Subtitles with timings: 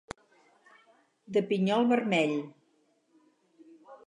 [1.37, 2.35] De pinyol vermell.